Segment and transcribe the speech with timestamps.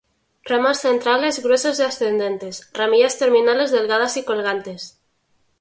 [0.45, 4.99] Ramas centrales gruesas y ascendentes; ramillas terminales delgadas y colgantes.